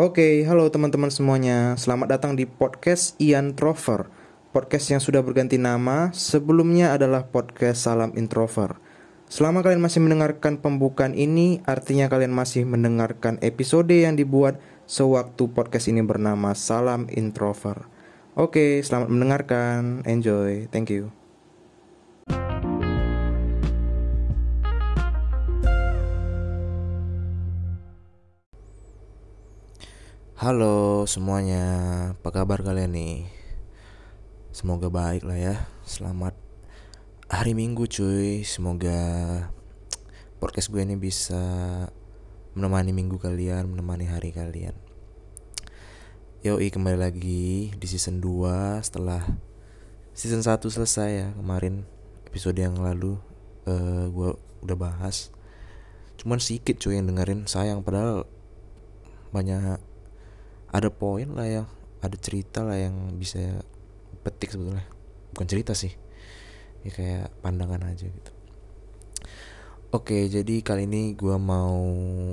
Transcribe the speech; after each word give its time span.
Oke, 0.00 0.40
halo 0.48 0.72
teman-teman 0.72 1.12
semuanya. 1.12 1.76
Selamat 1.76 2.16
datang 2.16 2.32
di 2.32 2.48
podcast 2.48 3.12
Ian 3.20 3.52
Trover. 3.52 4.08
Podcast 4.48 4.88
yang 4.88 5.04
sudah 5.04 5.20
berganti 5.20 5.60
nama, 5.60 6.08
sebelumnya 6.16 6.96
adalah 6.96 7.28
podcast 7.28 7.84
Salam 7.84 8.16
Introver. 8.16 8.80
Selama 9.28 9.60
kalian 9.60 9.84
masih 9.84 10.00
mendengarkan 10.00 10.64
pembukaan 10.64 11.12
ini, 11.12 11.60
artinya 11.68 12.08
kalian 12.08 12.32
masih 12.32 12.64
mendengarkan 12.64 13.36
episode 13.44 13.92
yang 13.92 14.16
dibuat 14.16 14.56
sewaktu 14.88 15.52
podcast 15.52 15.92
ini 15.92 16.00
bernama 16.00 16.56
Salam 16.56 17.04
Introver. 17.12 17.84
Oke, 18.32 18.80
selamat 18.80 19.12
mendengarkan. 19.12 20.08
Enjoy. 20.08 20.72
Thank 20.72 20.88
you. 20.88 21.21
Halo 30.42 31.06
semuanya, 31.06 31.62
apa 32.18 32.34
kabar 32.34 32.66
kalian 32.66 32.98
nih? 32.98 33.30
Semoga 34.50 34.90
baik 34.90 35.22
lah 35.22 35.38
ya. 35.38 35.70
Selamat 35.86 36.34
hari 37.30 37.54
Minggu 37.54 37.86
cuy. 37.86 38.42
Semoga 38.42 38.98
podcast 40.42 40.74
gue 40.74 40.82
ini 40.82 40.98
bisa 40.98 41.38
menemani 42.58 42.90
minggu 42.90 43.22
kalian, 43.22 43.70
menemani 43.70 44.10
hari 44.10 44.34
kalian. 44.34 44.74
Yoi 46.42 46.74
kembali 46.74 46.98
lagi 46.98 47.70
di 47.78 47.86
season 47.86 48.18
2 48.18 48.82
setelah 48.82 49.22
season 50.10 50.42
1 50.42 50.58
selesai 50.58 51.10
ya 51.22 51.28
kemarin 51.38 51.86
episode 52.26 52.58
yang 52.58 52.82
lalu 52.82 53.14
uh, 53.70 54.10
gue 54.10 54.34
udah 54.66 54.74
bahas. 54.74 55.30
Cuman 56.18 56.42
sedikit 56.42 56.82
cuy 56.82 56.98
yang 56.98 57.06
dengerin 57.06 57.46
sayang 57.46 57.86
padahal 57.86 58.26
banyak 59.30 59.91
ada 60.72 60.88
poin 60.88 61.28
lah 61.36 61.46
yang 61.46 61.68
ada 62.02 62.16
cerita 62.18 62.64
lah 62.64 62.80
yang 62.80 63.14
bisa 63.20 63.62
petik 64.24 64.56
sebetulnya. 64.56 64.88
Bukan 65.36 65.46
cerita 65.46 65.76
sih. 65.76 65.92
Ya 66.82 66.90
kayak 66.90 67.30
pandangan 67.44 67.84
aja 67.86 68.08
gitu. 68.08 68.32
Oke 69.92 70.26
jadi 70.32 70.64
kali 70.64 70.88
ini 70.88 71.12
gue 71.12 71.36
mau 71.36 71.84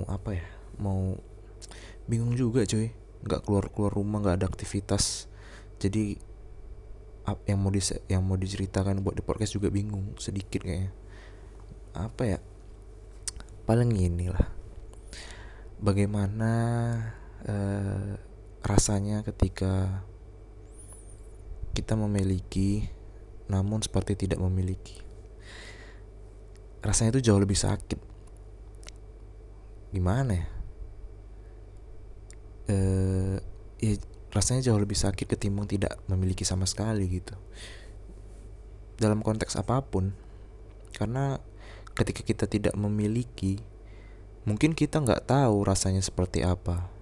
apa 0.08 0.40
ya 0.40 0.48
mau 0.80 1.20
bingung 2.08 2.34
juga 2.34 2.64
cuy. 2.64 2.96
Nggak 3.22 3.42
keluar 3.44 3.66
keluar 3.70 3.92
rumah 3.94 4.24
nggak 4.24 4.38
ada 4.42 4.48
aktivitas. 4.48 5.28
Jadi 5.78 6.18
yang 7.46 7.62
mau 7.62 7.70
di 7.70 7.84
yang 8.10 8.26
mau 8.26 8.40
diceritakan 8.40 9.06
buat 9.06 9.14
di 9.14 9.22
podcast 9.22 9.54
juga 9.54 9.70
bingung 9.70 10.18
sedikit 10.18 10.66
kayaknya. 10.66 10.96
Apa 11.94 12.24
ya? 12.26 12.40
Paling 13.70 13.94
ini 13.94 14.34
lah 14.34 14.60
bagaimana 15.80 16.52
uh, 17.48 18.12
rasanya 18.64 19.24
ketika 19.24 20.04
kita 21.72 21.96
memiliki 21.96 22.92
namun 23.50 23.82
seperti 23.82 24.14
tidak 24.28 24.38
memiliki. 24.44 25.02
Rasanya 26.86 27.18
itu 27.18 27.32
jauh 27.32 27.42
lebih 27.42 27.58
sakit. 27.58 28.00
Gimana 29.90 30.32
ya? 30.38 30.48
Eh 32.70 33.38
ya 33.82 33.94
rasanya 34.30 34.70
jauh 34.70 34.78
lebih 34.78 34.94
sakit 34.94 35.26
ketimbang 35.26 35.66
tidak 35.66 35.98
memiliki 36.06 36.46
sama 36.46 36.70
sekali 36.70 37.10
gitu. 37.10 37.34
Dalam 39.02 39.26
konteks 39.26 39.58
apa 39.58 39.82
pun 39.82 40.14
karena 40.94 41.42
ketika 41.98 42.22
kita 42.22 42.46
tidak 42.46 42.76
memiliki 42.78 43.64
mungkin 44.44 44.76
kita 44.76 45.02
nggak 45.02 45.26
tahu 45.26 45.64
rasanya 45.64 46.04
seperti 46.04 46.44
apa 46.44 46.99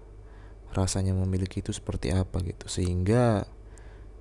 rasanya 0.76 1.16
memiliki 1.16 1.60
itu 1.60 1.72
seperti 1.76 2.12
apa 2.12 2.40
gitu. 2.44 2.68
Sehingga 2.68 3.48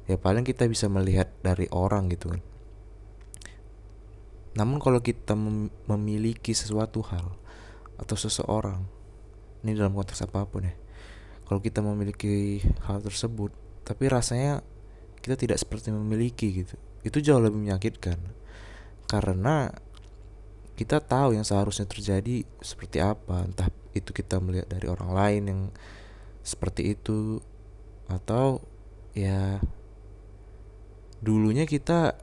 ya 0.06 0.16
paling 0.19 0.47
kita 0.47 0.66
bisa 0.70 0.86
melihat 0.86 1.30
dari 1.42 1.66
orang 1.70 2.11
gitu 2.11 2.34
kan. 2.34 2.42
Namun 4.57 4.80
kalau 4.80 5.05
kita 5.05 5.36
mem 5.36 5.68
memiliki 5.84 6.57
sesuatu 6.57 7.05
hal 7.05 7.36
atau 7.96 8.17
seseorang 8.17 8.84
ini 9.64 9.73
dalam 9.73 9.96
konteks 9.96 10.20
apa 10.24 10.45
pun 10.45 10.68
ya 10.68 10.74
kalau 11.48 11.64
kita 11.64 11.80
memiliki 11.80 12.61
hal 12.84 13.01
tersebut 13.01 13.48
tapi 13.89 14.05
rasanya 14.13 14.61
kita 15.24 15.33
tidak 15.40 15.57
seperti 15.57 15.89
memiliki 15.89 16.61
gitu 16.61 16.77
itu 17.07 17.23
jauh 17.23 17.39
lebih 17.39 17.63
menyakitkan. 17.63 18.18
Karena 19.07 19.70
kita 20.74 20.98
tahu 20.98 21.39
yang 21.39 21.46
seharusnya 21.46 21.86
terjadi 21.86 22.42
seperti 22.58 22.98
apa 22.98 23.46
entah 23.46 23.70
itu 23.95 24.11
kita 24.11 24.42
melihat 24.42 24.68
dari 24.68 24.90
orang 24.90 25.11
lain 25.14 25.42
yang 25.46 25.61
seperti 26.46 26.95
itu. 26.95 27.42
Atau 28.07 28.62
ya 29.18 29.58
dulunya 31.18 31.67
kita 31.67 32.14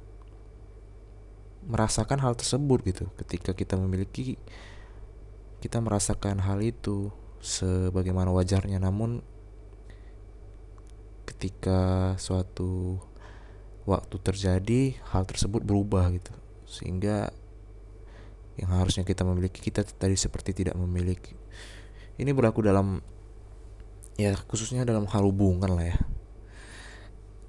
merasakan 1.67 2.23
hal 2.23 2.39
tersebut 2.39 2.79
gitu. 2.88 3.11
Ketika 3.19 3.51
kita 3.51 3.75
memiliki 3.75 4.39
kita 5.59 5.84
merasakan 5.84 6.39
hal 6.39 6.63
itu 6.63 7.11
sebagaimana 7.44 8.31
wajarnya. 8.31 8.79
Namun 8.79 9.19
ketika 11.28 12.16
suatu 12.16 13.03
waktu 13.84 14.16
terjadi 14.23 14.95
hal 15.11 15.28
tersebut 15.28 15.59
berubah 15.63 16.07
gitu. 16.16 16.31
Sehingga 16.63 17.31
yang 18.55 18.72
harusnya 18.72 19.03
kita 19.03 19.25
memiliki 19.25 19.59
kita 19.59 19.84
tadi 19.84 20.16
seperti 20.16 20.53
tidak 20.53 20.78
memiliki. 20.78 21.35
Ini 22.16 22.29
berlaku 22.31 22.61
dalam 22.61 23.01
ya 24.19 24.38
khususnya 24.50 24.85
dalam 24.85 25.09
hal 25.09 25.25
hubungan 25.25 25.74
lah 25.74 25.85
ya. 25.90 25.97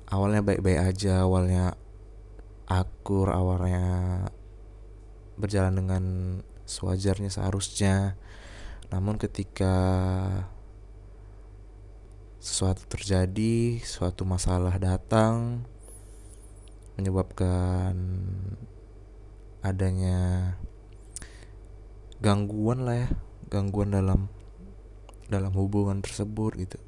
Awalnya 0.08 0.44
baik-baik 0.44 0.80
aja 0.94 1.26
awalnya 1.26 1.74
akur 2.70 3.28
awalnya 3.28 3.84
berjalan 5.36 5.74
dengan 5.74 6.04
sewajarnya 6.64 7.28
seharusnya. 7.28 8.16
Namun 8.88 9.18
ketika 9.18 9.74
sesuatu 12.44 12.84
terjadi 12.84 13.80
suatu 13.80 14.28
masalah 14.28 14.76
datang 14.76 15.64
menyebabkan 16.94 17.96
adanya 19.64 20.52
gangguan 22.20 22.84
lah 22.84 23.08
ya 23.08 23.08
gangguan 23.48 23.96
dalam 23.96 24.28
dalam 25.34 25.50
hubungan 25.58 25.98
tersebut 25.98 26.54
gitu. 26.54 26.78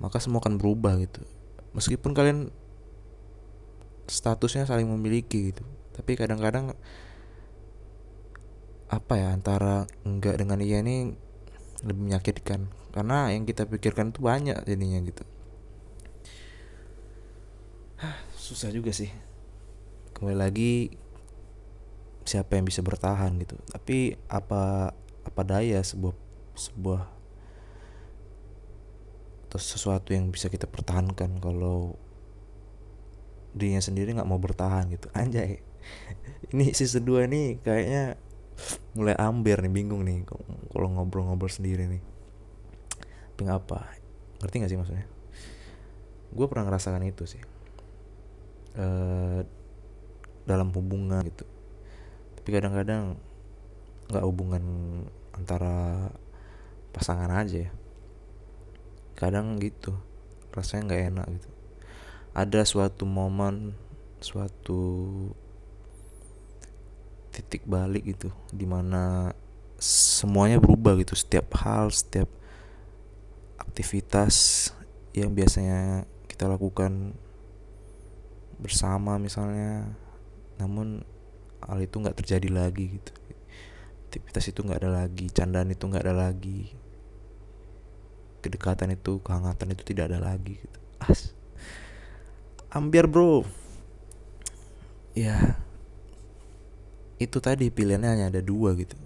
Maka 0.00 0.20
semua 0.20 0.44
akan 0.44 0.60
berubah 0.60 1.00
gitu. 1.00 1.24
Meskipun 1.72 2.12
kalian 2.12 2.52
statusnya 4.10 4.66
saling 4.66 4.90
memiliki 4.90 5.54
gitu. 5.54 5.64
Tapi 5.94 6.18
kadang-kadang 6.18 6.74
apa 8.90 9.14
ya 9.14 9.30
antara 9.30 9.86
enggak 10.02 10.34
dengan 10.34 10.58
iya 10.58 10.82
ini 10.82 11.14
lebih 11.86 12.02
menyakitkan. 12.10 12.66
Karena 12.90 13.30
yang 13.30 13.46
kita 13.46 13.70
pikirkan 13.70 14.10
itu 14.10 14.20
banyak 14.20 14.58
jadinya 14.66 14.98
gitu. 15.06 15.24
Susah 18.50 18.74
juga 18.74 18.90
sih. 18.90 19.14
Kembali 20.16 20.36
lagi 20.36 20.90
siapa 22.26 22.58
yang 22.58 22.66
bisa 22.66 22.82
bertahan 22.82 23.38
gitu. 23.38 23.54
Tapi 23.70 24.18
apa 24.26 24.90
apa 25.22 25.42
daya 25.46 25.78
sebuah 25.80 26.14
sebuah 26.58 27.19
atau 29.50 29.58
sesuatu 29.58 30.14
yang 30.14 30.30
bisa 30.30 30.46
kita 30.46 30.70
pertahankan 30.70 31.42
kalau 31.42 31.98
dirinya 33.50 33.82
sendiri 33.82 34.14
nggak 34.14 34.30
mau 34.30 34.38
bertahan 34.38 34.86
gitu. 34.94 35.10
Anjay. 35.18 35.58
Ini 36.54 36.70
season 36.70 37.02
2 37.02 37.26
nih 37.26 37.58
kayaknya 37.58 38.14
mulai 38.94 39.18
amber 39.18 39.58
nih 39.66 39.72
bingung 39.74 40.06
nih 40.06 40.22
kalau 40.70 40.86
ngobrol-ngobrol 40.94 41.50
sendiri 41.50 41.90
nih. 41.90 41.98
Tapi 43.34 43.50
apa. 43.50 43.90
Ngerti 44.38 44.54
gak 44.62 44.70
sih 44.70 44.78
maksudnya? 44.78 45.06
Gue 46.30 46.46
pernah 46.46 46.70
ngerasakan 46.70 47.02
itu 47.10 47.26
sih. 47.26 47.42
E, 48.78 48.86
dalam 50.46 50.70
hubungan 50.70 51.26
gitu. 51.26 51.42
Tapi 52.38 52.48
kadang-kadang 52.54 53.18
nggak 54.14 54.24
hubungan 54.30 54.62
antara 55.34 56.06
pasangan 56.94 57.30
aja 57.34 57.66
ya 57.66 57.70
kadang 59.20 59.60
gitu 59.60 59.92
rasanya 60.56 60.82
nggak 60.88 61.02
enak 61.12 61.26
gitu. 61.36 61.48
Ada 62.32 62.64
suatu 62.64 63.04
momen 63.04 63.76
suatu 64.24 64.80
titik 67.30 67.64
balik 67.68 68.08
gitu 68.08 68.32
di 68.48 68.64
mana 68.64 69.36
semuanya 69.76 70.56
berubah 70.56 70.96
gitu. 70.98 71.12
Setiap 71.12 71.52
hal 71.60 71.92
setiap 71.92 72.32
aktivitas 73.60 74.68
yang 75.12 75.36
biasanya 75.36 76.08
kita 76.24 76.48
lakukan 76.48 77.12
bersama 78.56 79.20
misalnya 79.20 79.92
namun 80.56 81.04
hal 81.60 81.78
itu 81.80 82.00
nggak 82.00 82.16
terjadi 82.24 82.48
lagi 82.48 82.96
gitu. 82.96 83.12
Aktivitas 84.10 84.48
itu 84.48 84.64
nggak 84.64 84.80
ada 84.80 84.90
lagi 85.04 85.28
candaan 85.28 85.70
itu 85.70 85.84
nggak 85.86 86.08
ada 86.08 86.16
lagi 86.16 86.89
kedekatan 88.40 88.96
itu 88.96 89.20
kehangatan 89.20 89.76
itu 89.76 89.82
tidak 89.84 90.10
ada 90.12 90.18
lagi 90.20 90.56
gitu. 90.58 90.78
As 91.00 91.32
ambiar 92.72 93.06
bro. 93.06 93.44
Ya 95.12 95.60
itu 97.20 97.36
tadi 97.44 97.68
pilihannya 97.68 98.08
hanya 98.08 98.26
ada 98.32 98.40
dua 98.40 98.72
gitu. 98.80 98.96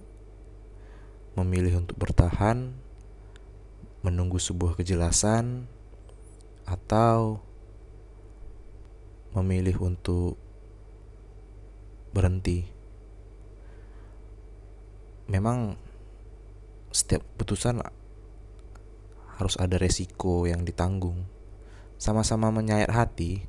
Memilih 1.35 1.83
untuk 1.83 1.99
bertahan 1.99 2.71
menunggu 4.07 4.39
sebuah 4.39 4.79
kejelasan 4.79 5.67
atau 6.63 7.43
memilih 9.35 9.83
untuk 9.83 10.39
berhenti. 12.15 12.71
Memang 15.27 15.75
setiap 16.95 17.27
putusan 17.35 17.83
harus 19.35 19.59
ada 19.59 19.79
resiko 19.79 20.47
yang 20.47 20.63
ditanggung. 20.63 21.27
Sama-sama 21.99 22.51
menyayat 22.55 22.91
hati. 22.91 23.47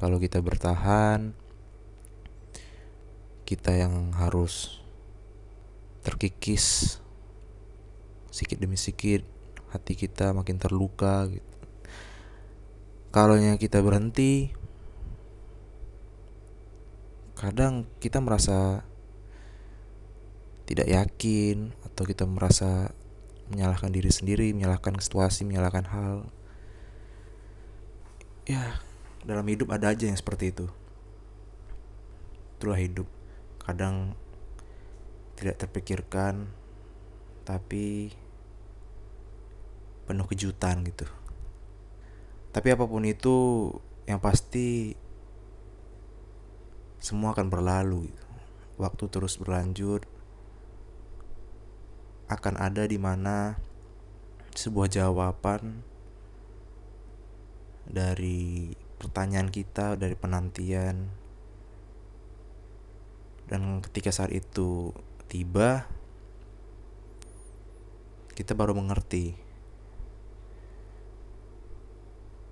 Kalau 0.00 0.16
kita 0.16 0.40
bertahan, 0.40 1.36
kita 3.44 3.76
yang 3.76 4.14
harus 4.16 4.80
terkikis 6.00 6.96
sedikit 8.30 8.62
demi 8.62 8.78
sedikit 8.78 9.26
hati 9.74 9.98
kita 9.98 10.32
makin 10.32 10.56
terluka 10.56 11.28
gitu. 11.28 11.50
Kalau 13.10 13.34
kita 13.58 13.82
berhenti, 13.82 14.54
kadang 17.34 17.90
kita 17.98 18.22
merasa 18.22 18.86
tidak 20.70 20.86
yakin 20.86 21.74
atau 21.90 22.06
kita 22.06 22.22
merasa 22.30 22.94
menyalahkan 23.50 23.90
diri 23.90 24.08
sendiri, 24.14 24.54
menyalahkan 24.54 24.94
situasi, 25.02 25.42
menyalahkan 25.42 25.84
hal. 25.90 26.16
Ya, 28.46 28.78
dalam 29.26 29.44
hidup 29.50 29.74
ada 29.74 29.90
aja 29.90 30.06
yang 30.06 30.16
seperti 30.16 30.54
itu. 30.54 30.70
Itulah 32.56 32.78
hidup. 32.78 33.10
Kadang 33.58 34.14
tidak 35.34 35.58
terpikirkan, 35.66 36.46
tapi 37.42 38.14
penuh 40.06 40.26
kejutan 40.30 40.86
gitu. 40.86 41.06
Tapi 42.50 42.68
apa 42.70 42.86
pun 42.86 43.02
itu, 43.06 43.70
yang 44.06 44.18
pasti 44.22 44.94
semua 46.98 47.34
akan 47.34 47.46
berlalu. 47.50 48.10
Gitu. 48.10 48.26
Waktu 48.78 49.04
terus 49.10 49.38
berlanjut, 49.38 50.06
akan 52.30 52.62
ada 52.62 52.86
di 52.86 52.94
mana 52.94 53.58
sebuah 54.54 54.86
jawaban 54.86 55.82
dari 57.90 58.70
pertanyaan 59.02 59.50
kita, 59.50 59.98
dari 59.98 60.14
penantian, 60.14 61.10
dan 63.50 63.82
ketika 63.82 64.14
saat 64.14 64.30
itu 64.30 64.94
tiba, 65.26 65.90
kita 68.38 68.54
baru 68.54 68.78
mengerti 68.78 69.34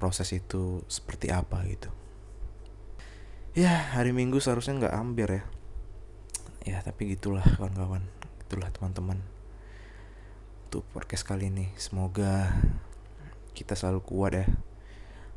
proses 0.03 0.35
itu 0.35 0.83
seperti 0.91 1.31
apa 1.31 1.63
gitu. 1.71 1.91
Ya, 3.55 3.95
hari 3.95 4.11
Minggu 4.11 4.43
seharusnya 4.43 4.87
nggak 4.87 4.99
ambil 4.99 5.29
ya. 5.39 5.45
Ya, 6.67 6.79
tapi 6.83 7.15
gitulah 7.15 7.47
kawan-kawan. 7.47 8.03
Itulah 8.47 8.71
teman-teman 8.75 9.38
untuk 10.69 10.85
podcast 10.93 11.25
kali 11.25 11.49
ini. 11.49 11.73
Semoga 11.81 12.53
kita 13.57 13.73
selalu 13.73 14.05
kuat 14.05 14.37
ya. 14.37 14.45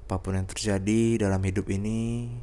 Apa 0.03 0.19
pun 0.19 0.35
yang 0.35 0.43
terjadi 0.43 1.23
dalam 1.23 1.39
hidup 1.39 1.71
ini, 1.71 2.35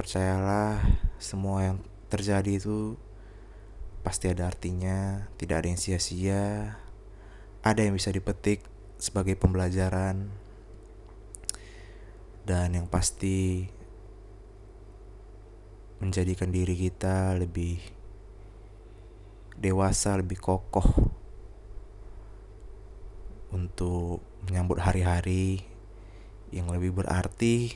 percayalah 0.00 0.80
semua 1.20 1.60
yang 1.60 1.76
terjadi 2.08 2.56
itu 2.56 2.96
pasti 4.00 4.32
ada 4.32 4.48
artinya, 4.48 5.28
tidak 5.36 5.60
ada 5.60 5.68
yang 5.68 5.76
sia-sia. 5.76 6.80
Ada 7.60 7.84
yang 7.84 7.92
bisa 7.92 8.08
dipetik 8.08 8.64
sebagai 8.96 9.36
pembelajaran. 9.36 10.32
Dan 12.48 12.68
yang 12.72 12.88
pasti 12.88 13.68
menjadikan 16.00 16.48
diri 16.48 16.72
kita 16.80 17.36
lebih 17.36 17.95
dewasa, 19.56 20.16
lebih 20.20 20.36
kokoh 20.40 21.12
untuk 23.50 24.20
menyambut 24.44 24.78
hari-hari 24.84 25.64
yang 26.52 26.70
lebih 26.70 26.94
berarti 26.94 27.74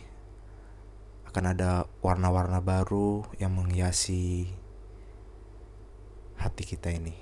akan 1.31 1.55
ada 1.57 1.87
warna-warna 2.03 2.59
baru 2.59 3.23
yang 3.39 3.55
menghiasi 3.55 4.51
hati 6.37 6.63
kita 6.67 6.91
ini. 6.91 7.15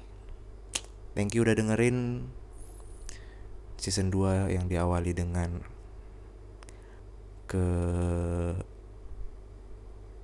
Thank 1.12 1.36
you 1.36 1.44
udah 1.44 1.52
dengerin 1.52 2.30
season 3.78 4.10
2 4.10 4.54
yang 4.54 4.66
diawali 4.66 5.12
dengan 5.12 5.62
ke 7.48 7.66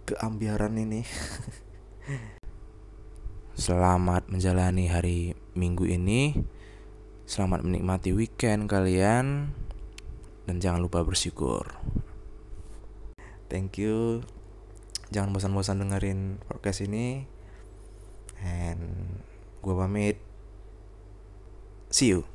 keambiaran 0.04 0.76
ini. 0.76 1.02
Selamat 3.54 4.26
menjalani 4.26 4.90
hari 4.90 5.38
Minggu 5.54 5.86
ini. 5.86 6.34
Selamat 7.22 7.62
menikmati 7.62 8.10
weekend 8.10 8.66
kalian 8.66 9.54
dan 10.42 10.56
jangan 10.58 10.82
lupa 10.82 11.06
bersyukur. 11.06 11.62
Thank 13.46 13.78
you. 13.78 14.26
Jangan 15.14 15.30
bosan-bosan 15.30 15.86
dengerin 15.86 16.42
podcast 16.50 16.82
ini. 16.82 17.30
And 18.42 19.22
gue 19.62 19.74
pamit. 19.78 20.18
See 21.94 22.10
you. 22.10 22.26